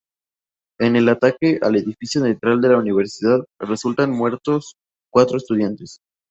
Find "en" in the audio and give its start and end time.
0.79-0.95